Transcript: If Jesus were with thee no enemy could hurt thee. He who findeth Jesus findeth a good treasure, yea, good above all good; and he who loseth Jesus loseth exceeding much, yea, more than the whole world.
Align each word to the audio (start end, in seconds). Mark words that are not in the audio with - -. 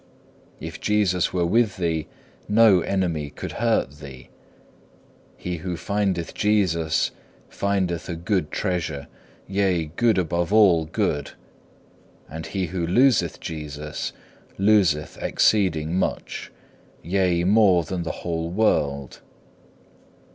If 0.59 0.81
Jesus 0.81 1.31
were 1.31 1.45
with 1.45 1.77
thee 1.77 2.07
no 2.49 2.79
enemy 2.79 3.29
could 3.29 3.51
hurt 3.51 3.99
thee. 3.99 4.29
He 5.37 5.57
who 5.57 5.77
findeth 5.77 6.33
Jesus 6.33 7.11
findeth 7.49 8.09
a 8.09 8.15
good 8.15 8.49
treasure, 8.49 9.05
yea, 9.47 9.91
good 9.95 10.17
above 10.17 10.51
all 10.51 10.85
good; 10.85 11.33
and 12.27 12.47
he 12.47 12.65
who 12.65 12.87
loseth 12.87 13.39
Jesus 13.39 14.11
loseth 14.57 15.19
exceeding 15.21 15.93
much, 15.99 16.51
yea, 17.03 17.43
more 17.43 17.83
than 17.83 18.01
the 18.01 18.11
whole 18.25 18.49
world. 18.49 19.21